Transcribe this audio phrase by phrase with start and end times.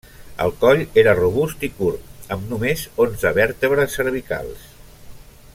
[0.45, 4.69] El coll era robust i curt amb només onze vèrtebres cervicals.